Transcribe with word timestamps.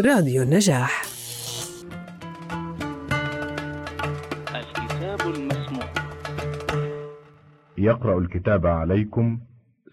راديو 0.00 0.42
النجاح. 0.42 1.02
الكتاب 4.54 5.20
المسموع. 5.34 5.84
يقرأ 7.78 8.18
الكتاب 8.18 8.66
عليكم 8.66 9.38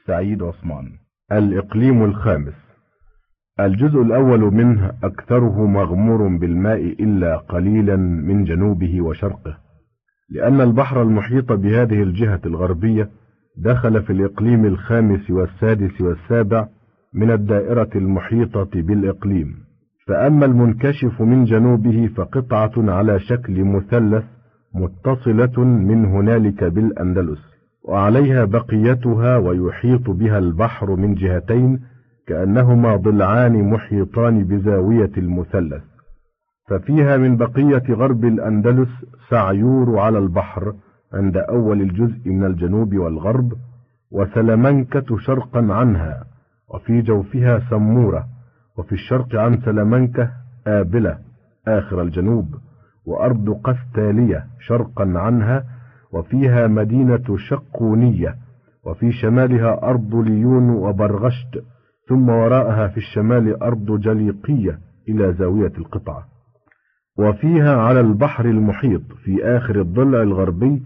سعيد 0.08 0.44
عثمان. 0.44 0.92
الإقليم 1.31 2.05
الخامس. 2.05 2.54
الجزء 3.60 4.02
الأول 4.02 4.39
منه 4.39 4.92
أكثره 5.03 5.67
مغمور 5.67 6.28
بالماء 6.28 6.81
إلا 7.04 7.38
قليلا 7.38 7.96
من 7.96 8.44
جنوبه 8.44 9.01
وشرقه 9.01 9.58
لأن 10.29 10.62
البحر 10.62 11.01
المحيط 11.01 11.51
بهذه 11.51 12.04
الجهة 12.04 12.42
الغربية 12.46 13.10
دخل 13.58 14.04
في 14.04 14.13
الإقليم 14.13 14.65
الخامس 14.65 15.29
والسادس 15.31 16.02
والسابع 16.02 16.67
من 17.13 17.31
الدائرة 17.31 17.90
المحيطة 17.95 18.70
بالإقليم. 18.81 19.73
فأما 20.08 20.46
المنكشف 20.46 21.22
من 21.22 21.44
جنوبه 21.44 22.09
فقطعة 22.16 22.72
على 22.77 23.20
شكل 23.20 23.64
مثلث 23.64 24.23
متصلة 24.76 25.64
من 25.64 26.05
هنالك 26.05 26.64
بالأندلس 26.64 27.54
وعليها 27.84 28.46
بقيتها 28.46 29.38
ويحيط 29.38 30.10
بها 30.10 30.38
البحر 30.38 30.96
من 30.96 31.13
جهتين 31.13 31.80
كأنهما 32.27 32.96
ضلعان 32.96 33.70
محيطان 33.70 34.44
بزاوية 34.44 35.12
المثلث. 35.18 35.84
ففيها 36.70 37.18
من 37.18 37.38
بقية 37.38 37.84
غرب 37.94 38.26
الأندلس 38.26 38.90
سعيور 39.30 39.99
على 39.99 40.18
البحر 40.18 40.74
عند 41.13 41.38
أول 41.38 41.82
الجزء 41.82 42.30
من 42.30 42.44
الجنوب 42.44 42.96
والغرب 42.96 43.54
وسلمنكة 44.12 45.18
شرقا 45.18 45.74
عنها 45.74 46.24
وفي 46.74 47.02
جوفها 47.02 47.60
سمورة. 47.70 48.33
وفي 48.77 48.91
الشرق 48.91 49.36
عن 49.36 49.62
سلمنكة 49.62 50.32
آبلة 50.68 51.18
آخر 51.68 52.02
الجنوب 52.02 52.55
وأرض 53.05 53.49
قستالية 53.49 54.46
شرقا 54.60 55.13
عنها 55.16 55.63
وفيها 56.13 56.68
مدينة 56.68 57.38
شقونية 57.38 58.35
وفي 58.85 59.12
شمالها 59.12 59.84
أرض 59.84 60.16
ليون 60.16 60.70
وبرغشت 60.70 61.63
ثم 62.10 62.29
وراءها 62.29 62.88
في 62.88 62.98
الشمال 62.98 63.63
أرض 63.63 63.99
جليقية 63.99 64.79
إلى 65.09 65.33
زاوية 65.33 65.71
القطعة. 65.77 66.23
وفيها 67.17 67.75
على 67.75 67.99
البحر 67.99 68.45
المحيط 68.45 69.01
في 69.23 69.45
آخر 69.45 69.81
الضلع 69.81 70.21
الغربي 70.21 70.83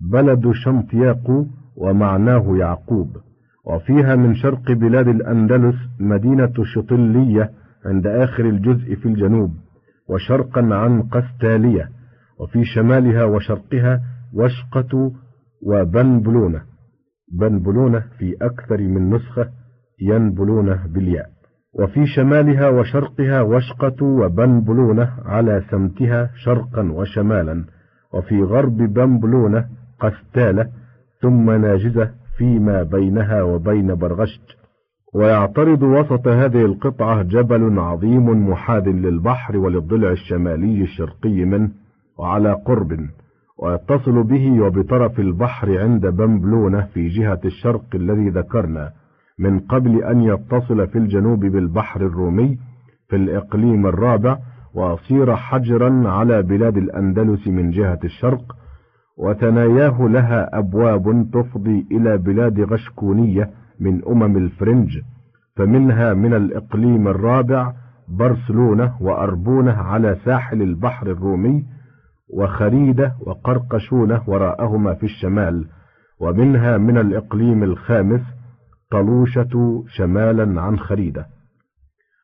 بلد 0.00 0.50
شنطياق 0.52 1.46
ومعناه 1.76 2.56
يعقوب. 2.56 3.16
وفيها 3.66 4.16
من 4.16 4.34
شرق 4.34 4.72
بلاد 4.72 5.08
الأندلس 5.08 5.76
مدينة 6.00 6.52
شطلية 6.74 7.50
عند 7.86 8.06
آخر 8.06 8.44
الجزء 8.44 8.94
في 8.94 9.06
الجنوب 9.06 9.50
وشرقا 10.08 10.60
عن 10.74 11.02
قستالية 11.02 11.88
وفي 12.40 12.64
شمالها 12.64 13.24
وشرقها 13.24 14.00
وشقة 14.34 15.12
وبنبلونة. 15.66 16.62
بنبلونة 17.32 18.04
في 18.18 18.36
أكثر 18.42 18.78
من 18.80 19.10
نسخة 19.10 19.48
ينبلونة 20.02 20.86
بالياء. 20.86 21.26
وفي 21.80 22.06
شمالها 22.06 22.68
وشرقها 22.68 23.40
وشقة 23.40 24.04
وبنبلونة 24.04 25.10
على 25.24 25.62
سمتها 25.70 26.30
شرقا 26.44 26.92
وشمالا. 26.92 27.64
وفي 28.14 28.42
غرب 28.42 28.76
بنبلونة 28.76 29.66
قستالة 30.00 30.68
ثم 31.22 31.50
ناجزة 31.50 32.10
فيما 32.40 32.82
بينها 32.82 33.42
وبين 33.42 33.94
برغشت 33.94 34.56
ويعترض 35.14 35.82
وسط 35.82 36.28
هذه 36.28 36.64
القطعة 36.64 37.22
جبل 37.22 37.78
عظيم 37.78 38.50
محاد 38.50 38.88
للبحر 38.88 39.56
وللضلع 39.56 40.10
الشمالي 40.10 40.82
الشرقي 40.82 41.44
منه 41.44 41.70
وعلى 42.18 42.52
قرب 42.52 42.98
ويتصل 43.58 44.22
به 44.22 44.60
وبطرف 44.62 45.20
البحر 45.20 45.78
عند 45.78 46.06
بمبلونة 46.06 46.80
في 46.94 47.08
جهة 47.08 47.40
الشرق 47.44 47.84
الذي 47.94 48.28
ذكرنا 48.28 48.90
من 49.38 49.58
قبل 49.58 50.04
أن 50.04 50.20
يتصل 50.20 50.86
في 50.86 50.98
الجنوب 50.98 51.40
بالبحر 51.40 52.00
الرومي 52.00 52.58
في 53.08 53.16
الإقليم 53.16 53.86
الرابع 53.86 54.38
ويصير 54.74 55.36
حجرا 55.36 56.08
على 56.08 56.42
بلاد 56.42 56.76
الأندلس 56.76 57.48
من 57.48 57.70
جهة 57.70 57.98
الشرق 58.04 58.56
وثناياه 59.20 60.02
لها 60.02 60.58
أبواب 60.58 61.30
تفضي 61.32 61.86
إلى 61.92 62.18
بلاد 62.18 62.60
غشكونية 62.60 63.50
من 63.80 64.04
أمم 64.04 64.36
الفرنج 64.36 64.98
فمنها 65.56 66.14
من 66.14 66.34
الإقليم 66.34 67.08
الرابع 67.08 67.72
برسلونة 68.08 68.96
وأربونة 69.00 69.72
على 69.72 70.16
ساحل 70.24 70.62
البحر 70.62 71.06
الرومي 71.06 71.64
وخريدة 72.34 73.14
وقرقشونة 73.26 74.22
وراءهما 74.26 74.94
في 74.94 75.06
الشمال 75.06 75.66
ومنها 76.20 76.78
من 76.78 76.98
الإقليم 76.98 77.62
الخامس 77.62 78.20
طلوشة 78.90 79.84
شمالا 79.88 80.60
عن 80.60 80.78
خريدة. 80.78 81.26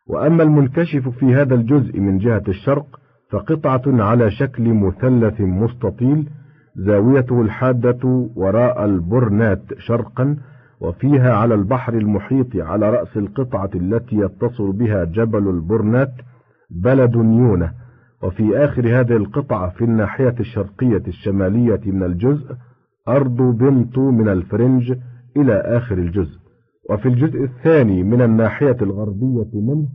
وأما 0.08 0.42
المنكشف 0.42 1.08
في 1.08 1.34
هذا 1.34 1.54
الجزء 1.54 2.00
من 2.00 2.18
جهة 2.18 2.42
الشرق 2.48 2.86
فقطعة 3.30 3.82
على 3.86 4.30
شكل 4.30 4.74
مثلث 4.74 5.40
مستطيل 5.40 6.28
زاويته 6.76 7.40
الحادة 7.40 8.28
وراء 8.36 8.84
البرنات 8.84 9.62
شرقا 9.78 10.36
وفيها 10.80 11.32
على 11.32 11.54
البحر 11.54 11.94
المحيط 11.94 12.56
على 12.56 12.90
رأس 12.90 13.16
القطعة 13.16 13.70
التي 13.74 14.16
يتصل 14.16 14.72
بها 14.72 15.04
جبل 15.04 15.48
البرنات 15.48 16.12
بلد 16.70 17.16
نيونة. 17.16 17.72
وفي 18.22 18.58
آخر 18.58 19.00
هذه 19.00 19.16
القطعة 19.16 19.70
في 19.70 19.84
الناحية 19.84 20.34
الشرقية 20.40 21.02
الشمالية 21.08 21.80
من 21.86 22.02
الجزء 22.02 22.54
أرض 23.08 23.36
بنطو 23.36 24.10
من 24.10 24.28
الفرنج 24.28 24.98
إلى 25.36 25.54
آخر 25.54 25.98
الجزء. 25.98 26.38
وفي 26.90 27.08
الجزء 27.08 27.44
الثاني 27.44 28.02
من 28.02 28.22
الناحية 28.22 28.76
الغربية 28.82 29.50
منه 29.54 29.88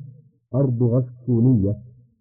أرض 0.56 0.84
غسكونية 0.84 1.74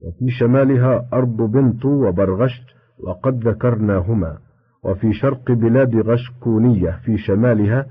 وفي 0.02 0.30
شمالها 0.30 1.08
أرض 1.12 1.36
بنطو 1.36 2.08
وبرغشت 2.08 2.64
وقد 3.04 3.48
ذكرناهما. 3.48 4.38
وفي 4.84 5.12
شرق 5.12 5.52
بلاد 5.52 5.96
غشكونية 5.96 6.90
في 7.04 7.18
شمالها 7.18 7.86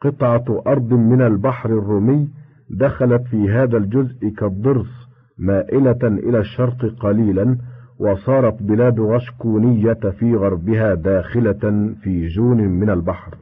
قطعة 0.00 0.62
أرض 0.66 0.92
من 0.92 1.22
البحر 1.22 1.70
الرومي 1.70 2.28
دخلت 2.70 3.22
في 3.22 3.50
هذا 3.50 3.76
الجزء 3.76 4.28
كالضرس 4.38 5.08
مائلة 5.38 5.98
إلى 6.02 6.38
الشرق 6.38 6.94
قليلا 7.00 7.58
وصارت 7.98 8.62
بلاد 8.62 9.00
غشكونية 9.00 9.92
في 10.18 10.34
غربها 10.36 10.94
داخلة 10.94 11.94
في 12.02 12.26
جون 12.26 12.58
من 12.68 12.90
البحر. 12.90 13.34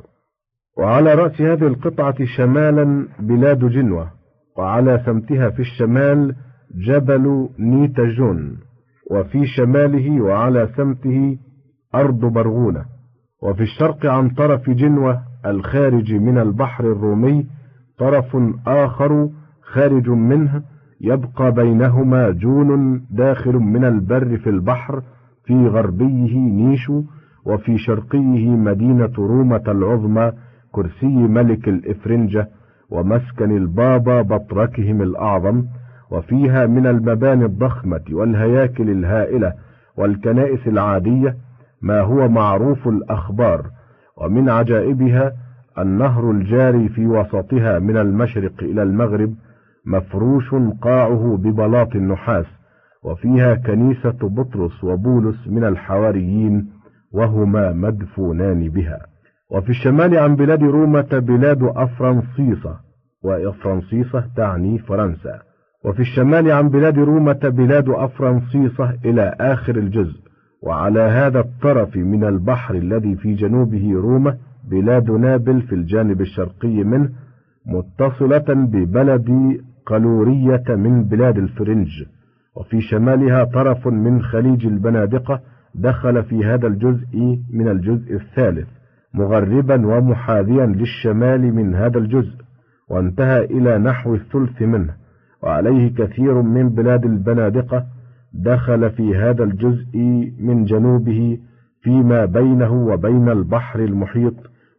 وعلى 0.79 1.15
رأس 1.15 1.41
هذه 1.41 1.67
القطعة 1.67 2.25
شمالا 2.37 3.09
بلاد 3.21 3.59
جنوة 3.65 4.11
وعلى 4.57 5.03
سمتها 5.07 5.51
في 5.51 5.61
الشمال 5.61 6.35
جبل 6.75 7.49
نيتجون 7.59 8.59
وفي 9.11 9.47
شماله 9.47 10.21
وعلى 10.21 10.69
سمته 10.77 11.39
أرض 11.95 12.21
برغونة 12.25 12.85
وفي 13.43 13.63
الشرق 13.63 14.07
عن 14.07 14.29
طرف 14.31 14.71
جنوة 14.71 15.21
الخارج 15.47 16.15
من 16.15 16.39
البحر 16.39 16.85
الرومي 16.93 17.47
طرف 17.99 18.37
آخر 18.67 19.29
خارج 19.63 20.09
منه 20.11 20.63
يبقى 21.01 21.53
بينهما 21.53 22.31
جون 22.31 23.01
داخل 23.11 23.53
من 23.57 23.85
البر 23.85 24.37
في 24.37 24.51
البحر 24.51 25.03
في 25.45 25.67
غربيه 25.69 26.39
نيشو 26.39 27.03
وفي 27.47 27.79
شرقيه 27.79 28.49
مدينة 28.49 29.13
رومة 29.19 29.63
العظمى 29.69 30.33
كرسي 30.73 31.07
ملك 31.07 31.69
الإفرنجة 31.69 32.49
ومسكن 32.91 33.57
البابا 33.57 34.23
بطركهم 34.23 35.03
الأعظم 35.03 35.65
وفيها 36.11 36.67
من 36.67 36.87
المباني 36.87 37.45
الضخمة 37.45 38.01
والهياكل 38.13 38.91
الهائلة 38.91 39.53
والكنائس 39.97 40.67
العادية 40.69 41.37
ما 41.83 42.01
هو 42.01 42.29
معروف 42.29 42.89
الأخبار 42.89 43.71
ومن 44.17 44.49
عجائبها 44.49 45.33
النهر 45.79 46.31
الجاري 46.31 46.89
في 46.89 47.07
وسطها 47.07 47.79
من 47.79 47.97
المشرق 47.97 48.63
إلى 48.63 48.83
المغرب 48.83 49.35
مفروش 49.87 50.55
قاعه 50.83 51.37
ببلاط 51.43 51.97
النحاس 51.97 52.47
وفيها 53.05 53.55
كنيسة 53.55 54.19
بطرس 54.23 54.85
وبولس 54.85 55.49
من 55.49 55.65
الحواريين 55.65 56.71
وهما 57.13 57.73
مدفونان 57.73 58.69
بها. 58.69 58.99
وفي 59.51 59.71
الشمال 59.71 60.19
عن 60.19 60.37
بلاد 60.37 60.63
رومة 60.63 61.19
بلاد 61.19 61.63
أفرنصيصة 61.63 62.77
وأفرنصيصة 63.25 64.25
تعني 64.37 64.79
فرنسا. 64.79 65.39
وفي 65.85 66.01
الشمال 66.01 66.51
عن 66.51 66.69
بلاد 66.69 66.99
رومة 66.99 67.41
بلاد 67.43 67.89
أفرنصيصة 67.89 68.95
إلى 69.05 69.35
آخر 69.41 69.77
الجزء. 69.77 70.28
وعلى 70.63 71.01
هذا 71.01 71.41
الطرف 71.41 71.97
من 71.97 72.25
البحر 72.25 72.75
الذي 72.75 73.17
في 73.17 73.35
جنوبه 73.35 73.93
رومة 73.95 74.37
بلاد 74.71 75.11
نابل 75.11 75.63
في 75.63 75.75
الجانب 75.75 76.21
الشرقي 76.21 76.85
منه 76.85 77.11
متصلة 77.67 78.45
ببلد 78.49 79.59
قلورية 79.87 80.65
من 80.69 81.05
بلاد 81.05 81.39
الفرنج. 81.39 81.89
وفي 82.57 82.81
شمالها 82.81 83.45
طرف 83.45 83.87
من 83.87 84.23
خليج 84.23 84.67
البنادقة 84.67 85.41
دخل 85.75 86.23
في 86.23 86.45
هذا 86.45 86.67
الجزء 86.67 87.39
من 87.53 87.69
الجزء 87.69 88.15
الثالث 88.15 88.69
مغربا 89.15 89.87
ومحاذيا 89.87 90.67
للشمال 90.67 91.55
من 91.55 91.75
هذا 91.75 91.99
الجزء 91.99 92.35
وانتهى 92.89 93.45
إلى 93.45 93.79
نحو 93.79 94.15
الثلث 94.15 94.63
منه. 94.63 94.95
وعليه 95.43 95.95
كثير 95.95 96.43
من 96.43 96.69
بلاد 96.69 97.05
البنادقة 97.05 97.87
دخل 98.35 98.91
في 98.91 99.17
هذا 99.17 99.45
الجزء 99.45 99.99
من 100.41 100.65
جنوبه 100.65 101.39
فيما 101.83 102.25
بينه 102.25 102.87
وبين 102.87 103.29
البحر 103.29 103.85
المحيط 103.85 104.35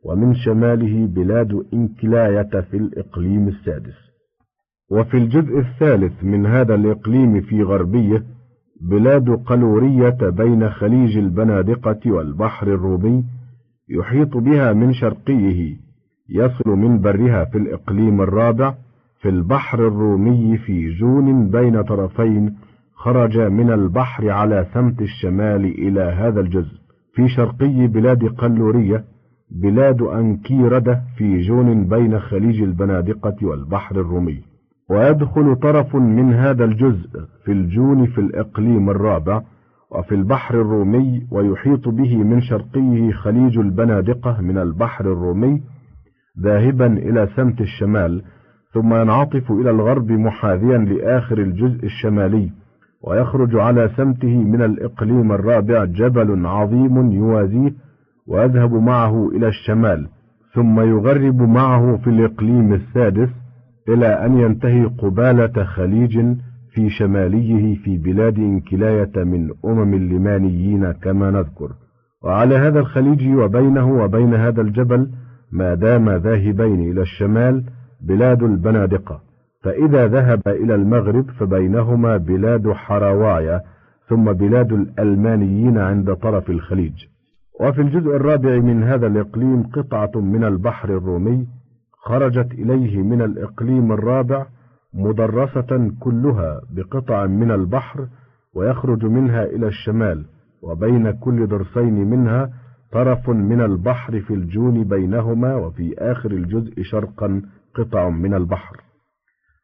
ومن 0.05 0.35
شماله 0.35 1.07
بلاد 1.07 1.63
إنكلاية 1.73 2.61
في 2.61 2.77
الإقليم 2.77 3.47
السادس. 3.47 4.09
وفي 4.91 5.17
الجزء 5.17 5.59
الثالث 5.59 6.23
من 6.23 6.45
هذا 6.45 6.75
الإقليم 6.75 7.41
في 7.41 7.63
غربيه 7.63 8.23
بلاد 8.81 9.29
قلورية 9.29 10.17
بين 10.29 10.69
خليج 10.69 11.17
البنادقة 11.17 12.11
والبحر 12.11 12.67
الرومي 12.67 13.23
يحيط 13.89 14.37
بها 14.37 14.73
من 14.73 14.93
شرقيه 14.93 15.75
يصل 16.29 16.69
من 16.69 17.01
برها 17.01 17.45
في 17.45 17.57
الإقليم 17.57 18.21
الرابع 18.21 18.75
في 19.21 19.29
البحر 19.29 19.87
الرومي 19.87 20.57
في 20.57 20.89
جون 20.93 21.49
بين 21.49 21.81
طرفين 21.81 22.55
خرج 22.99 23.37
من 23.37 23.71
البحر 23.71 24.29
على 24.29 24.65
سمت 24.73 25.01
الشمال 25.01 25.65
إلى 25.65 26.01
هذا 26.01 26.39
الجزء. 26.39 26.77
في 27.13 27.27
شرقي 27.27 27.87
بلاد 27.87 28.25
قلورية 28.25 29.03
بلاد 29.51 30.01
أنكيردة 30.01 31.01
في 31.17 31.41
جون 31.41 31.87
بين 31.87 32.19
خليج 32.19 32.61
البنادقة 32.61 33.35
والبحر 33.41 33.95
الرومي. 33.95 34.41
ويدخل 34.89 35.55
طرف 35.55 35.95
من 35.95 36.33
هذا 36.33 36.65
الجزء 36.65 37.09
في 37.45 37.51
الجون 37.51 38.05
في 38.05 38.21
الإقليم 38.21 38.89
الرابع 38.89 39.41
وفي 39.91 40.15
البحر 40.15 40.61
الرومي 40.61 41.27
ويحيط 41.31 41.89
به 41.89 42.17
من 42.17 42.41
شرقيه 42.41 43.11
خليج 43.11 43.57
البنادقة 43.57 44.41
من 44.41 44.57
البحر 44.57 45.05
الرومي 45.05 45.61
ذاهبا 46.39 46.85
إلى 46.85 47.29
سمت 47.35 47.61
الشمال 47.61 48.23
ثم 48.73 48.93
ينعطف 48.95 49.51
إلى 49.51 49.69
الغرب 49.71 50.11
محاذيا 50.11 50.77
لآخر 50.77 51.37
الجزء 51.37 51.85
الشمالي. 51.85 52.51
ويخرج 53.03 53.55
على 53.55 53.89
سمته 53.97 54.43
من 54.43 54.61
الإقليم 54.61 55.31
الرابع 55.31 55.85
جبل 55.85 56.45
عظيم 56.45 57.11
يوازيه 57.11 57.73
ويذهب 58.27 58.73
معه 58.73 59.29
إلى 59.29 59.47
الشمال 59.47 60.07
ثم 60.53 60.79
يغرب 60.79 61.41
معه 61.41 61.97
في 61.97 62.09
الإقليم 62.09 62.73
السادس 62.73 63.29
إلى 63.89 64.07
أن 64.07 64.37
ينتهي 64.37 64.85
قبالة 64.85 65.63
خليج 65.63 66.19
في 66.73 66.89
شماليه 66.89 67.75
في 67.75 67.97
بلاد 67.97 68.37
انكلاية 68.37 69.23
من 69.23 69.49
أمم 69.65 69.93
اللمانيين 69.93 70.91
كما 70.91 71.31
نذكر. 71.31 71.71
وعلى 72.23 72.55
هذا 72.55 72.79
الخليج 72.79 73.35
وبينه 73.35 74.03
وبين 74.03 74.33
هذا 74.33 74.61
الجبل 74.61 75.09
ما 75.51 75.73
دام 75.73 76.09
ذاهبين 76.09 76.91
إلى 76.91 77.01
الشمال 77.01 77.63
بلاد 78.01 78.43
البنادقة. 78.43 79.28
فإذا 79.61 80.07
ذهب 80.07 80.41
إلى 80.47 80.75
المغرب 80.75 81.29
فبينهما 81.29 82.17
بلاد 82.17 82.71
حروايا 82.71 83.61
ثم 84.07 84.33
بلاد 84.33 84.71
الألمانيين 84.71 85.77
عند 85.77 86.13
طرف 86.13 86.49
الخليج. 86.49 87.05
وفي 87.59 87.81
الجزء 87.81 88.15
الرابع 88.15 88.59
من 88.59 88.83
هذا 88.83 89.07
الإقليم 89.07 89.63
قطعة 89.63 90.11
من 90.15 90.43
البحر 90.43 90.89
الرومي 90.97 91.47
خرجت 91.91 92.51
إليه 92.51 93.01
من 93.01 93.21
الإقليم 93.21 93.91
الرابع 93.91 94.45
مدرسة 94.93 95.91
كلها 95.99 96.61
بقطع 96.71 97.25
من 97.25 97.51
البحر 97.51 98.07
ويخرج 98.55 99.05
منها 99.05 99.43
إلى 99.43 99.67
الشمال 99.67 100.25
وبين 100.61 101.11
كل 101.11 101.47
درسين 101.47 102.09
منها 102.09 102.49
طرف 102.91 103.29
من 103.29 103.61
البحر 103.61 104.19
في 104.19 104.33
الجون 104.33 104.83
بينهما 104.83 105.55
وفي 105.55 105.95
آخر 105.97 106.31
الجزء 106.31 106.81
شرقا 106.81 107.41
قطع 107.75 108.09
من 108.09 108.33
البحر. 108.33 108.88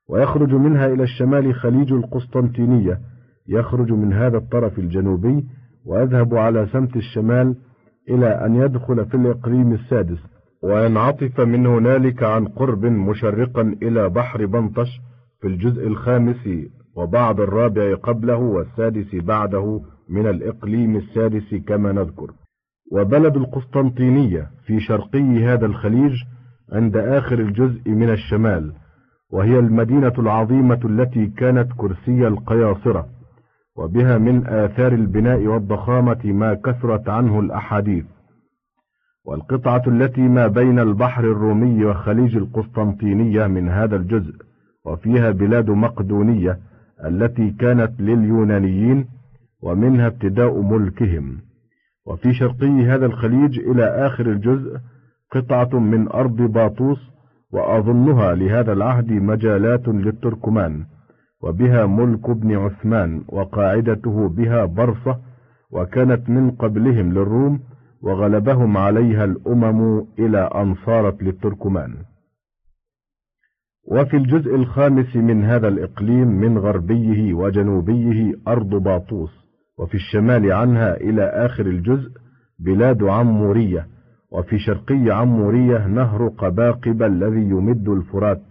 ويخرج 0.09 0.53
منها 0.53 0.87
إلى 0.87 1.03
الشمال 1.03 1.55
خليج 1.55 1.93
القسطنطينية. 1.93 2.99
يخرج 3.47 3.91
من 3.91 4.13
هذا 4.13 4.37
الطرف 4.37 4.79
الجنوبي 4.79 5.45
ويذهب 5.85 6.35
على 6.35 6.67
سمت 6.73 6.95
الشمال 6.95 7.55
إلى 8.09 8.27
أن 8.27 8.55
يدخل 8.55 9.05
في 9.05 9.17
الإقليم 9.17 9.73
السادس. 9.73 10.19
وينعطف 10.63 11.39
من 11.39 11.65
هنالك 11.65 12.23
عن 12.23 12.47
قرب 12.47 12.85
مشرقا 12.85 13.75
إلى 13.83 14.09
بحر 14.09 14.45
بنطش 14.45 14.99
في 15.41 15.47
الجزء 15.47 15.87
الخامس 15.87 16.49
وبعض 16.95 17.41
الرابع 17.41 17.95
قبله 17.95 18.35
والسادس 18.35 19.15
بعده 19.15 19.81
من 20.09 20.27
الإقليم 20.27 20.95
السادس 20.95 21.55
كما 21.67 21.91
نذكر. 21.91 22.31
وبلد 22.91 23.35
القسطنطينية 23.35 24.47
في 24.65 24.79
شرقي 24.79 25.45
هذا 25.45 25.65
الخليج 25.65 26.13
عند 26.71 26.97
آخر 26.97 27.39
الجزء 27.39 27.89
من 27.89 28.09
الشمال. 28.09 28.73
وهي 29.31 29.59
المدينة 29.59 30.13
العظيمة 30.19 30.79
التي 30.85 31.27
كانت 31.27 31.71
كرسي 31.77 32.27
القياصرة 32.27 33.07
وبها 33.77 34.17
من 34.17 34.47
آثار 34.47 34.93
البناء 34.93 35.39
والضخامة 35.47 36.21
ما 36.25 36.53
كثرت 36.53 37.09
عنه 37.09 37.39
الأحاديث. 37.39 38.05
والقطعة 39.25 39.81
التي 39.87 40.21
ما 40.21 40.47
بين 40.47 40.79
البحر 40.79 41.23
الرومي 41.23 41.85
وخليج 41.85 42.35
القسطنطينية 42.37 43.47
من 43.47 43.69
هذا 43.69 43.95
الجزء 43.95 44.33
وفيها 44.85 45.31
بلاد 45.31 45.69
مقدونية 45.69 46.59
التي 47.05 47.51
كانت 47.51 48.01
لليونانيين 48.01 49.07
ومنها 49.63 50.07
ابتداء 50.07 50.61
ملكهم. 50.61 51.37
وفي 52.07 52.33
شرقي 52.33 52.85
هذا 52.85 53.05
الخليج 53.05 53.59
إلى 53.59 53.85
آخر 53.85 54.25
الجزء 54.25 54.77
قطعة 55.31 55.79
من 55.79 56.07
أرض 56.07 56.35
باطوس 56.35 57.14
وأظنها 57.55 58.35
لهذا 58.35 58.73
العهد 58.73 59.11
مجالات 59.11 59.87
للتركمان 59.87 60.85
وبها 61.43 61.85
ملك 61.85 62.29
ابن 62.29 62.55
عثمان 62.55 63.23
وقاعدته 63.27 64.29
بها 64.29 64.65
برصة 64.65 65.19
وكانت 65.71 66.29
من 66.29 66.51
قبلهم 66.51 67.13
للروم 67.13 67.59
وغلبهم 68.01 68.77
عليها 68.77 69.23
الأمم 69.25 70.05
إلى 70.19 70.49
أن 70.55 70.75
صارت 70.85 71.23
للتركمان. 71.23 71.95
وفي 73.91 74.17
الجزء 74.17 74.55
الخامس 74.55 75.15
من 75.15 75.43
هذا 75.43 75.67
الإقليم 75.67 76.27
من 76.27 76.57
غربيه 76.57 77.33
وجنوبيه 77.33 78.33
أرض 78.47 78.69
باطوس 78.69 79.31
وفي 79.79 79.95
الشمال 79.95 80.51
عنها 80.51 80.97
إلى 80.97 81.23
آخر 81.23 81.65
الجزء 81.65 82.09
بلاد 82.59 83.03
عمورية 83.03 83.87
وفي 84.31 84.59
شرقي 84.59 85.11
عمورية 85.11 85.87
نهر 85.87 86.27
قباقب 86.27 87.03
الذي 87.03 87.41
يمد 87.41 87.89
الفرات 87.89 88.41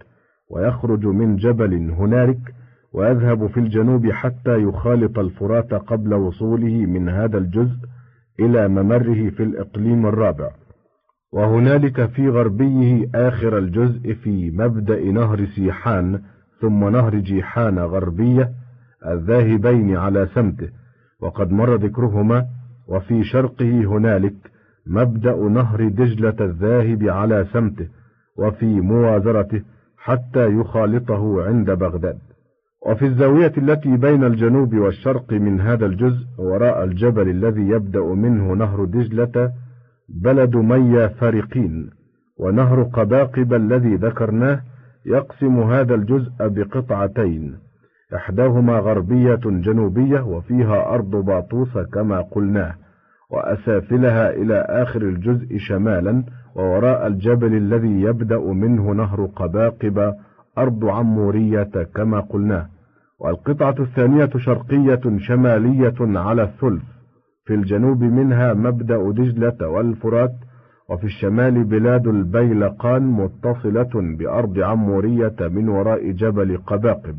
ويخرج 0.51 1.07
من 1.07 1.37
جبل 1.37 1.91
هنالك 1.91 2.55
ويذهب 2.93 3.47
في 3.47 3.61
الجنوب 3.61 4.11
حتى 4.11 4.63
يخالط 4.63 5.19
الفرات 5.19 5.75
قبل 5.75 6.15
وصوله 6.15 6.87
من 6.87 7.09
هذا 7.09 7.39
الجزء 7.39 7.77
إلى 8.41 8.69
ممره 8.69 9.31
في 9.31 9.43
الإقليم 9.43 10.07
الرابع. 10.07 10.51
وهنالك 11.33 12.07
في 12.07 12.29
غربيه 12.29 13.09
آخر 13.15 13.59
الجزء 13.59 14.15
في 14.15 14.51
مبدأ 14.51 15.05
نهر 15.05 15.47
سيحان 15.47 16.21
ثم 16.61 16.89
نهر 16.89 17.15
جيحان 17.15 17.79
غربية 17.79 18.51
الذاهبين 19.07 19.97
على 19.97 20.27
سمته 20.35 20.69
وقد 21.21 21.53
مر 21.53 21.75
ذكرهما 21.75 22.47
وفي 22.89 23.25
شرقه 23.25 23.85
هنالك 23.85 24.35
مبدأ 24.87 25.37
نهر 25.37 25.89
دجلة 25.89 26.37
الذاهب 26.41 27.03
على 27.03 27.47
سمته 27.53 27.89
وفي 28.39 28.81
موازرته 28.81 29.63
حتى 29.99 30.47
يخالطه 30.47 31.45
عند 31.47 31.71
بغداد. 31.71 32.19
وفي 32.87 33.07
الزاوية 33.07 33.53
التي 33.59 33.97
بين 33.97 34.25
الجنوب 34.25 34.75
والشرق 34.75 35.33
من 35.33 35.61
هذا 35.61 35.87
الجزء 35.87 36.27
وراء 36.39 36.85
الجبل 36.85 37.29
الذي 37.29 37.69
يبدأ 37.69 38.01
منه 38.01 38.53
نهر 38.53 38.85
دجلة 38.85 39.53
بلد 40.09 40.57
ميا 40.57 41.07
فارقين 41.07 41.91
ونهر 42.39 42.83
قباقب 42.83 43.55
الذي 43.55 43.95
ذكرناه 43.95 44.61
يقسم 45.07 45.61
هذا 45.61 45.95
الجزء 45.95 46.33
بقطعتين 46.41 47.57
إحداهما 48.15 48.79
غربية 48.79 49.41
جنوبية 49.45 50.21
وفيها 50.21 50.95
أرض 50.95 51.11
باطوس 51.11 51.79
كما 51.79 52.21
قلناه. 52.21 52.75
وأسافلها 53.31 54.31
إلى 54.31 54.67
آخر 54.69 55.03
الجزء 55.03 55.59
شمالا 55.59 56.25
ووراء 56.57 57.07
الجبل 57.07 57.55
الذي 57.57 58.01
يبدأ 58.01 58.39
منه 58.39 58.93
نهر 58.93 59.27
قباقب 59.27 60.15
أرض 60.59 60.85
عمورية 60.85 61.89
كما 61.95 62.21
قلناه 62.21 62.67
والقطعة 63.21 63.75
الثانية 63.81 64.31
شرقية 64.37 65.19
شمالية 65.19 65.95
على 66.01 66.43
الثلث. 66.43 66.83
في 67.45 67.55
الجنوب 67.55 68.03
منها 68.03 68.55
مبدأ 68.55 69.11
دجلة 69.11 69.69
والفرات 69.69 70.35
وفي 70.91 71.05
الشمال 71.05 71.65
بلاد 71.65 72.07
البيلقان 72.07 73.03
متصلة 73.03 74.17
بأرض 74.19 74.59
عمورية 74.59 75.37
من 75.41 75.69
وراء 75.69 76.11
جبل 76.11 76.57
قباقب. 76.67 77.17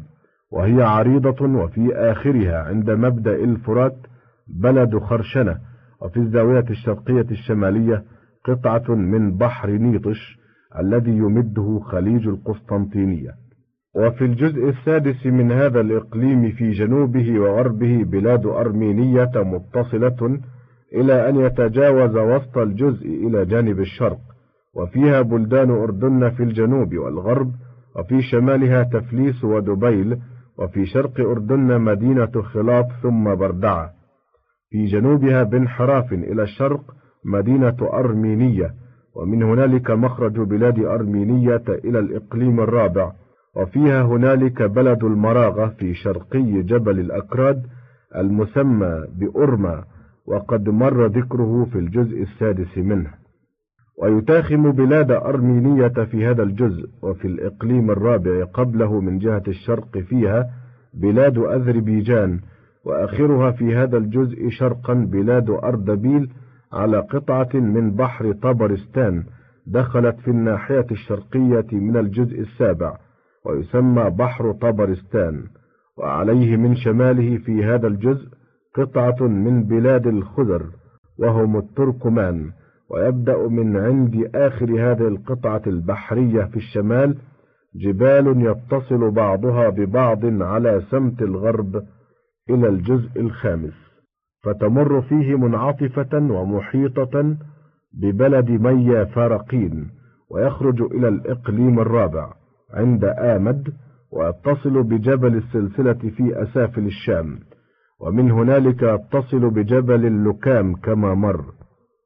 وهي 0.51 0.83
عريضة 0.83 1.45
وفي 1.45 1.95
آخرها 1.95 2.63
عند 2.63 2.89
مبدأ 2.89 3.35
الفرات 3.35 3.95
بلد 4.47 4.97
خرشنة. 4.97 5.57
وفي 6.01 6.17
الزاوية 6.17 6.65
الشرقية 6.69 7.25
الشمالية 7.31 8.03
قطعة 8.45 8.95
من 8.95 9.37
بحر 9.37 9.69
نيطش 9.69 10.37
الذي 10.79 11.11
يمده 11.11 11.79
خليج 11.83 12.27
القسطنطينية. 12.27 13.31
وفي 13.95 14.25
الجزء 14.25 14.69
السادس 14.69 15.25
من 15.25 15.51
هذا 15.51 15.81
الإقليم 15.81 16.51
في 16.51 16.71
جنوبه 16.71 17.39
وغربه 17.39 18.03
بلاد 18.03 18.45
أرمينية 18.45 19.31
متصلة 19.35 20.39
إلى 20.93 21.29
أن 21.29 21.35
يتجاوز 21.35 22.15
وسط 22.15 22.57
الجزء 22.57 23.05
إلى 23.07 23.45
جانب 23.45 23.79
الشرق 23.79 24.19
وفيها 24.75 25.21
بلدان 25.21 25.71
أردن 25.71 26.29
في 26.29 26.43
الجنوب 26.43 26.95
والغرب 26.95 27.51
وفي 27.95 28.21
شمالها 28.21 28.83
تفليس 28.83 29.43
ودبيل 29.43 30.17
وفي 30.57 30.85
شرق 30.85 31.19
أردن 31.19 31.81
مدينة 31.81 32.41
خلاط 32.41 32.85
ثم 33.03 33.35
بردعة. 33.35 33.94
في 34.69 34.85
جنوبها 34.85 35.43
بانحراف 35.43 36.13
إلى 36.13 36.43
الشرق 36.43 36.81
مدينة 37.25 37.77
أرمينية 37.81 38.73
ومن 39.15 39.43
هنالك 39.43 39.91
مخرج 39.91 40.39
بلاد 40.39 40.79
أرمينية 40.79 41.63
إلى 41.69 41.99
الإقليم 41.99 42.59
الرابع 42.59 43.11
وفيها 43.55 44.01
هنالك 44.01 44.61
بلد 44.61 45.03
المراغة 45.03 45.67
في 45.67 45.93
شرقي 45.93 46.61
جبل 46.63 46.99
الأكراد 46.99 47.63
المسمى 48.15 49.03
بأرما 49.19 49.83
وقد 50.27 50.69
مر 50.69 51.05
ذكره 51.05 51.67
في 51.71 51.79
الجزء 51.79 52.21
السادس 52.21 52.77
منه. 52.77 53.09
ويتاخم 54.01 54.71
بلاد 54.71 55.11
أرمينية 55.11 55.87
في 55.87 56.25
هذا 56.25 56.43
الجزء 56.43 56.89
وفي 57.03 57.27
الإقليم 57.27 57.91
الرابع 57.91 58.43
قبله 58.43 58.99
من 58.99 59.19
جهة 59.19 59.43
الشرق 59.47 59.97
فيها 59.97 60.49
بلاد 60.93 61.37
أذربيجان 61.37 62.39
وآخرها 62.85 63.51
في 63.51 63.75
هذا 63.75 63.97
الجزء 63.97 64.49
شرقا 64.49 64.93
بلاد 64.93 65.49
أردبيل 65.49 66.29
على 66.73 66.99
قطعة 66.99 67.49
من 67.53 67.91
بحر 67.91 68.31
طبرستان 68.31 69.23
دخلت 69.67 70.19
في 70.19 70.27
الناحية 70.31 70.85
الشرقية 70.91 71.65
من 71.71 71.97
الجزء 71.97 72.39
السابع 72.39 72.97
ويسمى 73.45 74.09
بحر 74.09 74.51
طبرستان 74.51 75.43
وعليه 75.97 76.57
من 76.57 76.75
شماله 76.75 77.37
في 77.37 77.65
هذا 77.65 77.87
الجزء 77.87 78.27
قطعة 78.75 79.27
من 79.27 79.63
بلاد 79.63 80.07
الخزر 80.07 80.65
وهم 81.19 81.57
التركمان 81.57 82.51
ويبدأ 82.89 83.47
من 83.47 83.77
عند 83.77 84.29
آخر 84.35 84.71
هذه 84.71 85.07
القطعة 85.07 85.61
البحرية 85.67 86.43
في 86.43 86.57
الشمال 86.57 87.17
جبال 87.75 88.45
يتصل 88.45 89.11
بعضها 89.11 89.69
ببعض 89.69 90.25
على 90.25 90.81
سمت 90.91 91.21
الغرب 91.21 91.83
إلى 92.49 92.67
الجزء 92.67 93.21
الخامس. 93.21 93.73
فتمر 94.43 95.01
فيه 95.01 95.35
منعطفة 95.35 96.09
ومحيطة 96.13 97.37
ببلد 97.93 98.51
ميا 98.51 99.03
فارقين 99.03 99.89
ويخرج 100.31 100.81
إلى 100.81 101.07
الإقليم 101.07 101.79
الرابع 101.79 102.33
عند 102.73 103.05
آمد 103.05 103.73
ويتصل 104.11 104.83
بجبل 104.83 105.35
السلسلة 105.35 105.93
في 105.93 106.43
أسافل 106.43 106.85
الشام. 106.85 107.39
ومن 108.01 108.31
هنالك 108.31 108.83
يتصل 108.83 109.49
بجبل 109.49 110.05
اللكام 110.05 110.75
كما 110.75 111.13
مر. 111.13 111.45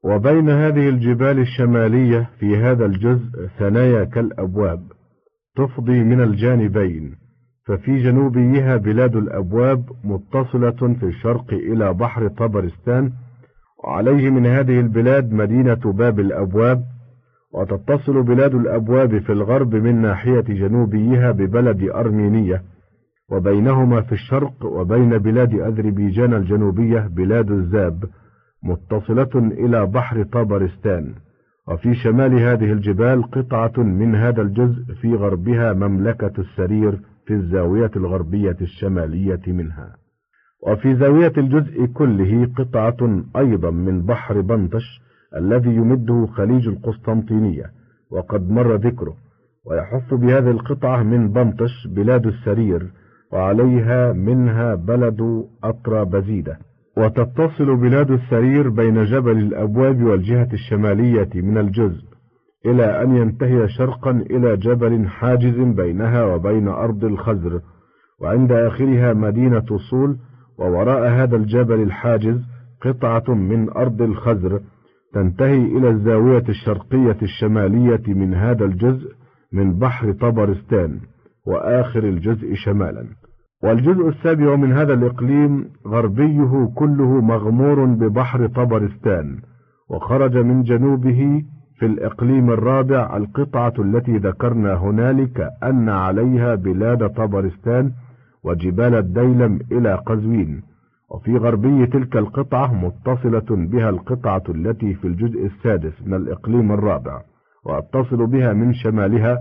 وبين 0.04 0.50
هذه 0.50 0.88
الجبال 0.88 1.38
الشمالية 1.38 2.30
في 2.38 2.56
هذا 2.56 2.86
الجزء 2.86 3.46
ثنايا 3.58 4.04
كالأبواب 4.04 4.82
تفضي 5.56 6.02
من 6.04 6.20
الجانبين. 6.20 7.19
ففي 7.70 7.98
جنوبيها 7.98 8.76
بلاد 8.76 9.16
الأبواب 9.16 9.84
متصلة 10.04 10.94
في 11.00 11.02
الشرق 11.02 11.52
إلى 11.52 11.94
بحر 11.94 12.28
طبرستان 12.28 13.12
وعليه 13.84 14.30
من 14.30 14.46
هذه 14.46 14.80
البلاد 14.80 15.32
مدينة 15.32 15.92
باب 15.92 16.20
الأبواب 16.20 16.82
وتتصل 17.54 18.22
بلاد 18.22 18.54
الأبواب 18.54 19.18
في 19.18 19.32
الغرب 19.32 19.74
من 19.74 20.02
ناحية 20.02 20.40
جنوبيها 20.40 21.30
ببلد 21.30 21.82
أرمينية 21.82 22.62
وبينهما 23.30 24.00
في 24.00 24.12
الشرق 24.12 24.64
وبين 24.64 25.18
بلاد 25.18 25.54
أذربيجان 25.54 26.34
الجنوبية 26.34 27.00
بلاد 27.00 27.50
الزاب 27.50 28.04
متصلة 28.62 29.30
إلى 29.34 29.86
بحر 29.86 30.22
طبرستان. 30.22 31.14
وفي 31.68 31.94
شمال 31.94 32.34
هذه 32.34 32.72
الجبال 32.72 33.22
قطعة 33.22 33.72
من 33.82 34.14
هذا 34.14 34.42
الجزء 34.42 34.94
في 35.00 35.14
غربها 35.14 35.72
مملكة 35.72 36.32
السرير 36.38 37.00
في 37.30 37.36
الزاوية 37.36 37.90
الغربية 37.96 38.56
الشمالية 38.60 39.40
منها. 39.46 39.96
وفي 40.66 40.94
زاوية 40.94 41.32
الجزء 41.38 41.86
كله 41.86 42.48
قطعة 42.56 43.22
أيضا 43.36 43.70
من 43.70 44.02
بحر 44.02 44.40
بنطش 44.40 45.00
الذي 45.36 45.70
يمده 45.70 46.26
خليج 46.26 46.68
القسطنطينية 46.68 47.64
وقد 48.10 48.50
مر 48.50 48.74
ذكره 48.74 49.16
ويحف 49.66 50.14
بهذه 50.14 50.50
القطعة 50.50 51.02
من 51.02 51.32
بنطش 51.32 51.86
بلاد 51.86 52.26
السرير 52.26 52.86
وعليها 53.32 54.12
منها 54.12 54.74
بلد 54.74 55.44
أطرى 55.64 56.04
بزيدة 56.04 56.58
وتتصل 56.96 57.76
بلاد 57.76 58.10
السرير 58.10 58.68
بين 58.68 59.04
جبل 59.04 59.38
الأبواب 59.38 60.02
والجهة 60.02 60.48
الشمالية 60.52 61.30
من 61.34 61.58
الجزء. 61.58 62.09
إلى 62.66 63.02
أن 63.02 63.16
ينتهي 63.16 63.68
شرقا 63.68 64.10
إلى 64.10 64.56
جبل 64.56 65.08
حاجز 65.08 65.58
بينها 65.58 66.24
وبين 66.24 66.68
أرض 66.68 67.04
الخزر 67.04 67.60
وعند 68.20 68.52
آخرها 68.52 69.12
مدينة 69.12 69.66
صول 69.90 70.16
ووراء 70.58 71.08
هذا 71.10 71.36
الجبل 71.36 71.82
الحاجز 71.82 72.40
قطعة 72.82 73.34
من 73.34 73.70
أرض 73.70 74.02
الخزر 74.02 74.60
تنتهي 75.12 75.56
إلى 75.56 75.90
الزاوية 75.90 76.44
الشرقية 76.48 77.16
الشمالية 77.22 78.02
من 78.14 78.34
هذا 78.34 78.64
الجزء 78.64 79.12
من 79.52 79.78
بحر 79.78 80.12
طبرستان 80.12 81.00
وآخر 81.46 82.04
الجزء 82.04 82.54
شمالا. 82.54 83.06
والجزء 83.62 84.08
السابع 84.08 84.56
من 84.56 84.72
هذا 84.72 84.94
الإقليم 84.94 85.70
غربيه 85.86 86.72
كله 86.74 87.20
مغمور 87.20 87.84
ببحر 87.84 88.46
طبرستان 88.46 89.38
وخرج 89.90 90.36
من 90.36 90.62
جنوبه 90.62 91.42
في 91.80 91.86
الإقليم 91.86 92.50
الرابع 92.50 93.16
القطعة 93.16 93.72
التي 93.78 94.16
ذكرنا 94.16 94.74
هنالك 94.74 95.48
أن 95.62 95.88
عليها 95.88 96.54
بلاد 96.54 97.10
طبرستان 97.10 97.92
وجبال 98.44 98.94
الديلم 98.94 99.58
إلى 99.72 99.94
قزوين. 99.94 100.62
وفي 101.10 101.36
غربي 101.36 101.86
تلك 101.86 102.16
القطعة 102.16 102.74
متصلة 102.74 103.66
بها 103.66 103.90
القطعة 103.90 104.42
التي 104.48 104.94
في 104.94 105.06
الجزء 105.06 105.46
السادس 105.46 105.92
من 106.06 106.14
الإقليم 106.14 106.72
الرابع 106.72 107.22
وأتصل 107.66 108.26
بها 108.26 108.52
من 108.52 108.74
شمالها 108.74 109.38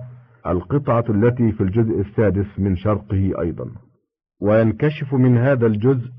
القطعة 0.48 1.06
التي 1.10 1.52
في 1.52 1.64
الجزء 1.64 2.00
السادس 2.00 2.60
من 2.60 2.76
شرقه 2.76 3.32
أيضا. 3.42 3.66
وينكشف 4.42 5.14
من 5.14 5.38
هذا 5.38 5.66
الجزء 5.68 6.10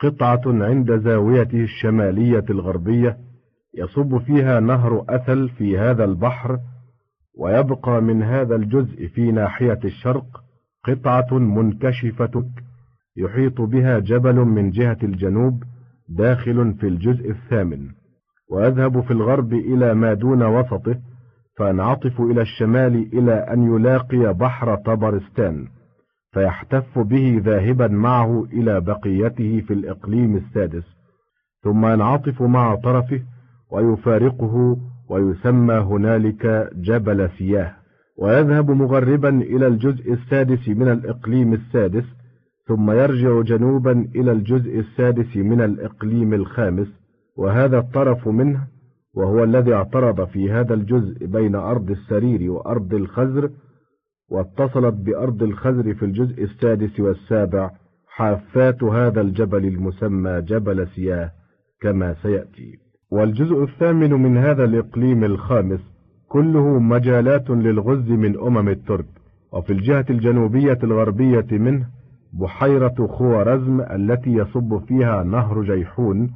قطعة 0.00 0.42
عند 0.46 0.98
زاويته 0.98 1.60
الشمالية 1.62 2.44
الغربية 2.50 3.27
يصب 3.74 4.18
فيها 4.18 4.60
نهر 4.60 5.04
أثل 5.08 5.48
في 5.48 5.78
هذا 5.78 6.04
البحر 6.04 6.58
ويبقى 7.38 8.02
من 8.02 8.22
هذا 8.22 8.56
الجزء 8.56 9.06
في 9.06 9.32
ناحية 9.32 9.78
الشرق 9.84 10.26
قطعة 10.84 11.38
منكشفة 11.38 12.44
يحيط 13.16 13.60
بها 13.60 13.98
جبل 13.98 14.34
من 14.34 14.70
جهة 14.70 14.98
الجنوب 15.02 15.62
داخل 16.08 16.74
في 16.74 16.88
الجزء 16.88 17.30
الثامن 17.30 17.88
ويذهب 18.50 19.00
في 19.00 19.10
الغرب 19.10 19.52
إلى 19.52 19.94
ما 19.94 20.14
دون 20.14 20.42
وسطه 20.42 21.00
فينعطف 21.56 22.20
إلى 22.20 22.42
الشمال 22.42 22.94
إلى 23.18 23.32
أن 23.32 23.74
يلاقي 23.74 24.34
بحر 24.34 24.74
طبرستان 24.76 25.66
فيحتف 26.32 26.98
به 26.98 27.40
ذاهبا 27.44 27.88
معه 27.88 28.44
إلى 28.52 28.80
بقيته 28.80 29.60
في 29.60 29.72
الإقليم 29.72 30.36
السادس 30.36 30.84
ثم 31.62 31.86
ينعطف 31.86 32.42
مع 32.42 32.74
طرفه 32.74 33.20
ويفارقه 33.70 34.76
ويسمى 35.08 35.74
هنالك 35.74 36.70
جبل 36.74 37.30
سياه. 37.38 37.78
ويذهب 38.18 38.70
مغربا 38.70 39.28
إلى 39.28 39.66
الجزء 39.66 40.12
السادس 40.12 40.68
من 40.68 40.88
الإقليم 40.88 41.52
السادس 41.52 42.04
ثم 42.66 42.90
يرجع 42.90 43.40
جنوبا 43.42 44.08
إلى 44.14 44.32
الجزء 44.32 44.78
السادس 44.78 45.36
من 45.36 45.60
الإقليم 45.60 46.34
الخامس 46.34 46.88
وهذا 47.36 47.78
الطرف 47.78 48.28
منه 48.28 48.66
وهو 49.14 49.44
الذي 49.44 49.74
اعترض 49.74 50.24
في 50.24 50.50
هذا 50.50 50.74
الجزء 50.74 51.26
بين 51.26 51.54
أرض 51.54 51.90
السرير 51.90 52.50
وأرض 52.50 52.94
الخزر 52.94 53.50
واتصلت 54.30 54.94
بأرض 54.94 55.42
الخزر 55.42 55.94
في 55.94 56.04
الجزء 56.04 56.42
السادس 56.42 57.00
والسابع 57.00 57.70
حافات 58.08 58.82
هذا 58.82 59.20
الجبل 59.20 59.64
المسمى 59.64 60.40
جبل 60.40 60.88
سياه 60.88 61.30
كما 61.80 62.14
سيأتي. 62.22 62.87
والجزء 63.10 63.62
الثامن 63.62 64.12
من 64.12 64.36
هذا 64.36 64.64
الإقليم 64.64 65.24
الخامس 65.24 65.80
كله 66.28 66.78
مجالات 66.78 67.50
للغز 67.50 68.10
من 68.10 68.38
أمم 68.40 68.68
الترك 68.68 69.06
وفي 69.52 69.72
الجهة 69.72 70.04
الجنوبية 70.10 70.78
الغربية 70.82 71.46
منه 71.50 71.86
بحيرة 72.32 73.06
خوارزم 73.06 73.80
التي 73.80 74.30
يصب 74.30 74.78
فيها 74.78 75.22
نهر 75.22 75.62
جيحون 75.62 76.30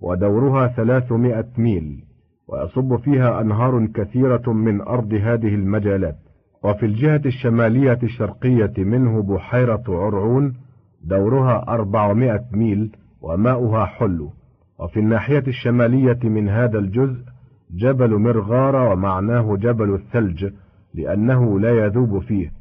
ودورها 0.00 0.66
ثلاثمائة 0.66 1.46
ميل 1.58 2.04
ويصب 2.48 2.96
فيها 2.96 3.40
أنهار 3.40 3.86
كثيرة 3.86 4.52
من 4.52 4.80
أرض 4.80 5.12
هذه 5.14 5.54
المجالات. 5.54 6.16
وفي 6.64 6.86
الجهة 6.86 7.22
الشمالية 7.26 7.98
الشرقية 8.02 8.72
منه 8.78 9.22
بحيرة 9.22 9.84
عرعون 9.88 10.54
دورها 11.04 11.64
أربعمائة 11.68 12.44
ميل 12.52 12.96
وماؤها 13.22 13.84
حلو. 13.84 14.30
وفي 14.82 15.00
الناحية 15.00 15.44
الشمالية 15.48 16.18
من 16.24 16.48
هذا 16.48 16.78
الجزء 16.78 17.22
جبل 17.70 18.18
مرغار 18.18 18.76
ومعناه 18.76 19.56
جبل 19.56 19.94
الثلج 19.94 20.52
لأنه 20.94 21.60
لا 21.60 21.86
يذوب 21.86 22.18
فيه 22.18 22.52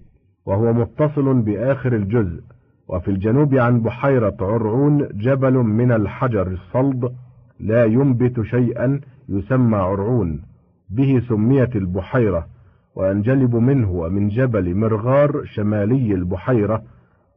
وهو 0.46 0.74
متصل 0.74 1.42
بآخر 1.42 1.96
الجزء 1.96 2.42
وفي 2.88 3.12
الجنوب 3.12 3.56
عن 3.56 3.82
بحيرة 3.82 4.36
عرعون 4.42 5.08
جبل 5.14 5.54
من 5.54 5.92
الحجر 5.92 6.48
الصلب 6.48 7.12
لا 7.60 7.86
ينبت 7.86 8.42
شيئا 8.42 9.02
يسمى 9.30 9.78
عرعون 9.78 10.42
به 10.90 11.22
سميت 11.30 11.76
البحيرة 11.76 12.48
وينجلب 12.96 13.56
منه 13.56 13.92
ومن 13.92 14.28
جبل 14.28 14.76
مرغار 14.76 15.46
شمالي 15.46 16.14
البحيرة 16.14 16.84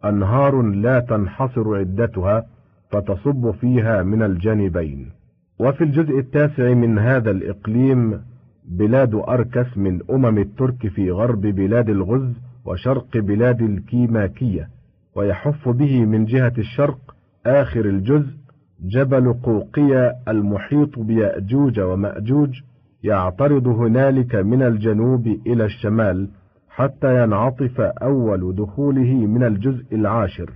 أنهار 0.05 0.63
لا 0.63 1.01
تنحصر 1.01 1.77
عدتها 1.77 2.45
فتصب 2.91 3.51
فيها 3.51 4.03
من 4.03 4.23
الجانبين. 4.23 5.11
وفي 5.59 5.85
الجزء 5.85 6.19
التاسع 6.19 6.75
من 6.75 6.99
هذا 6.99 7.31
الإقليم 7.31 8.21
بلاد 8.69 9.15
أركس 9.15 9.79
من 9.79 10.01
أمم 10.11 10.39
الترك 10.39 10.89
في 10.89 11.11
غرب 11.11 11.41
بلاد 11.41 11.89
الغز 11.89 12.33
وشرق 12.65 13.17
بلاد 13.17 13.63
الكيماكية 13.63 14.69
ويحف 15.17 15.69
به 15.69 16.05
من 16.05 16.25
جهة 16.25 16.53
الشرق 16.59 17.17
آخر 17.47 17.85
الجزء 17.85 18.35
جبل 18.81 19.33
قوقية 19.33 20.13
المحيط 20.29 20.99
بيأجوج 20.99 21.81
ومأجوج 21.81 22.61
يعترض 23.03 23.67
هنالك 23.67 24.35
من 24.35 24.63
الجنوب 24.63 25.27
إلى 25.47 25.65
الشمال 25.65 26.29
حتى 26.69 27.23
ينعطف 27.23 27.81
أول 27.81 28.55
دخوله 28.55 29.27
من 29.27 29.45
الجزء 29.45 29.95
العاشر. 29.95 30.51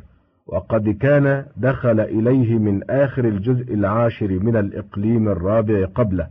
وقد 0.48 0.88
كان 0.88 1.44
دخل 1.56 2.00
إليه 2.00 2.58
من 2.58 2.90
آخر 2.90 3.24
الجزء 3.24 3.74
العاشر 3.74 4.28
من 4.28 4.56
الإقليم 4.56 5.28
الرابع 5.28 5.86
قبله 5.94 6.26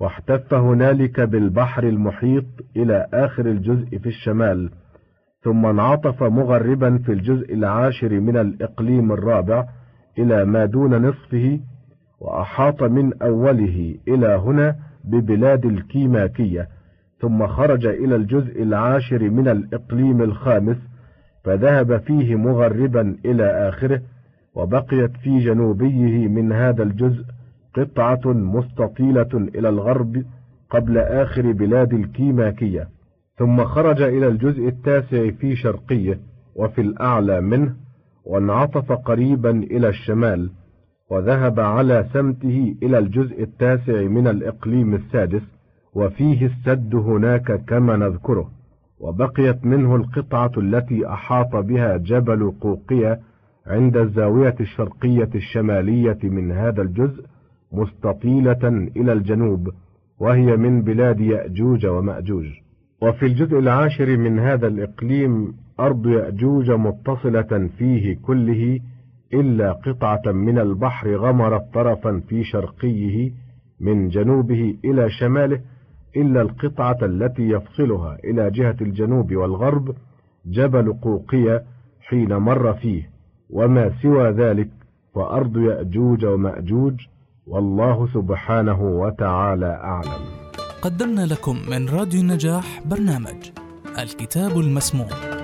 واحتف 0.00 0.54
هنالك 0.54 1.20
بالبحر 1.20 1.84
المحيط 1.84 2.44
إلى 2.76 3.06
آخر 3.14 3.46
الجزء 3.46 3.98
في 3.98 4.06
الشمال 4.06 4.70
ثم 5.42 5.66
انعطف 5.66 6.22
مغربا 6.22 6.98
في 6.98 7.12
الجزء 7.12 7.54
العاشر 7.54 8.20
من 8.20 8.36
الإقليم 8.36 9.12
الرابع 9.12 9.64
إلى 10.18 10.44
ما 10.44 10.64
دون 10.64 11.06
نصفه 11.06 11.60
وأحاط 12.20 12.82
من 12.82 13.22
أوله 13.22 13.94
إلى 14.08 14.26
هنا 14.26 14.76
ببلاد 15.04 15.66
الكيماكية 15.66 16.68
ثم 17.20 17.46
خرج 17.46 17.86
إلى 17.86 18.16
الجزء 18.16 18.62
العاشر 18.62 19.30
من 19.30 19.48
الإقليم 19.48 20.22
الخامس 20.22 20.76
فذهب 21.44 22.00
فيه 22.00 22.34
مغربا 22.36 23.16
إلى 23.24 23.68
آخره 23.68 24.02
وبقيت 24.54 25.16
في 25.16 25.38
جنوبيه 25.38 26.28
من 26.28 26.52
هذا 26.52 26.82
الجزء 26.82 27.24
قطعة 27.74 28.20
مستطيلة 28.26 29.28
إلى 29.34 29.68
الغرب 29.68 30.24
قبل 30.70 30.98
آخر 30.98 31.52
بلاد 31.52 31.92
الكيماكية. 31.94 32.88
ثم 33.36 33.64
خرج 33.64 34.02
إلى 34.02 34.26
الجزء 34.26 34.68
التاسع 34.68 35.30
في 35.30 35.56
شرقيه 35.56 36.20
وفي 36.56 36.80
الأعلى 36.80 37.40
منه 37.40 37.74
وانعطف 38.24 38.92
قريبا 38.92 39.50
إلى 39.50 39.88
الشمال 39.88 40.50
وذهب 41.10 41.60
على 41.60 42.06
سمته 42.12 42.74
إلى 42.82 42.98
الجزء 42.98 43.42
التاسع 43.42 44.02
من 44.02 44.28
الإقليم 44.28 44.94
السادس 44.94 45.42
وفيه 45.94 46.46
السد 46.46 46.94
هناك 46.94 47.64
كما 47.64 47.96
نذكره. 47.96 48.50
وبقيت 49.00 49.66
منه 49.66 49.96
القطعة 49.96 50.52
التي 50.56 51.06
أحاط 51.06 51.56
بها 51.56 51.96
جبل 51.96 52.52
قوقية 52.60 53.20
عند 53.66 53.96
الزاوية 53.96 54.54
الشرقية 54.60 55.28
الشمالية 55.34 56.18
من 56.22 56.52
هذا 56.52 56.82
الجزء 56.82 57.24
مستطيلة 57.72 58.68
إلى 58.96 59.12
الجنوب 59.12 59.68
وهي 60.20 60.56
من 60.56 60.82
بلاد 60.82 61.20
يأجوج 61.20 61.86
ومأجوج. 61.86 62.46
وفي 63.02 63.26
الجزء 63.26 63.58
العاشر 63.58 64.16
من 64.16 64.38
هذا 64.38 64.66
الإقليم 64.66 65.54
أرض 65.80 66.06
يأجوج 66.06 66.70
متصلة 66.70 67.68
فيه 67.78 68.16
كله 68.22 68.80
إلا 69.34 69.72
قطعة 69.72 70.32
من 70.32 70.58
البحر 70.58 71.16
غمرت 71.16 71.74
طرفا 71.74 72.20
في 72.28 72.44
شرقيه 72.44 73.32
من 73.80 74.08
جنوبه 74.08 74.76
إلى 74.84 75.10
شماله 75.10 75.60
إلا 76.16 76.42
القطعة 76.42 76.98
التي 77.02 77.42
يفصلها 77.48 78.18
إلى 78.24 78.50
جهة 78.50 78.76
الجنوب 78.80 79.34
والغرب 79.34 79.94
جبل 80.46 80.92
قوقية 80.92 81.64
حين 82.00 82.36
مر 82.36 82.72
فيه 82.72 83.10
وما 83.50 83.90
سوى 84.02 84.30
ذلك 84.30 84.68
فأرض 85.14 85.56
يأجوج 85.56 86.24
ومأجوج 86.24 86.94
والله 87.46 88.08
سبحانه 88.14 88.82
وتعالى 88.82 89.66
أعلم. 89.66 90.22
قدمنا 90.82 91.26
لكم 91.26 91.56
من 91.70 91.88
راديو 91.88 92.20
النجاح 92.20 92.82
برنامج 92.86 93.50
الكتاب 93.98 94.58
المسموع 94.58 95.06
الكتاب 95.06 95.10
المسموع. 95.10 95.39